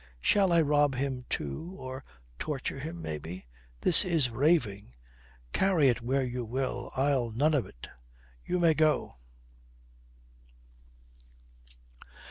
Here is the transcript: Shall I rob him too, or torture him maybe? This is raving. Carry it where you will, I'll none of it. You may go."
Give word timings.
Shall 0.19 0.51
I 0.51 0.61
rob 0.63 0.95
him 0.95 1.25
too, 1.29 1.75
or 1.77 2.03
torture 2.39 2.79
him 2.79 3.03
maybe? 3.03 3.45
This 3.81 4.03
is 4.03 4.31
raving. 4.31 4.95
Carry 5.53 5.89
it 5.89 6.01
where 6.01 6.25
you 6.25 6.43
will, 6.43 6.89
I'll 6.95 7.29
none 7.29 7.53
of 7.53 7.67
it. 7.67 7.87
You 8.43 8.57
may 8.59 8.73
go." 8.73 9.19